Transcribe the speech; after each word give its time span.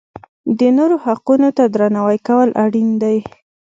د 0.59 0.59
نورو 0.77 0.95
حقونو 1.05 1.49
ته 1.57 1.63
درناوی 1.73 2.19
کول 2.27 2.49
اړین 2.63 2.89
دي. 3.03 3.17